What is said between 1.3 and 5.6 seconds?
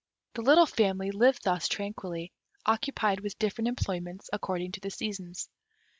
thus tranquilly, occupied with different employments, according to the seasons.